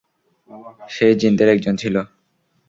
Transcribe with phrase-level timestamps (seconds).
[0.89, 1.95] সে জিনদের একজন ছিল।